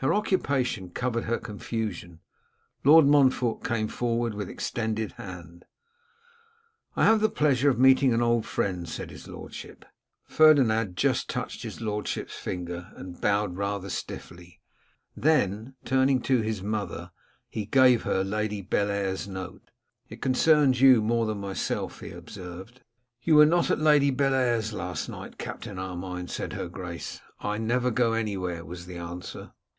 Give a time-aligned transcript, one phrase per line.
[0.00, 2.20] Her occupation covered her confusion.
[2.84, 5.64] Lord Montfort came forward with extended hand.
[6.94, 9.84] 'I have the pleasure of meeting an old friend,' said his lordship.
[10.24, 14.60] Ferdinand just touched his lordship's finger, and bowed rather stiffly;
[15.16, 17.10] then, turning to his mother,
[17.48, 19.72] he gave her Lady Bellair's note.
[20.08, 22.82] 'It concerns you more than myself,' he observed.
[23.20, 27.20] 'You were not at Lady Bellair's last night, Captain Armine,' said her Grace.
[27.40, 29.54] 'I never go anywhere,' was the answer.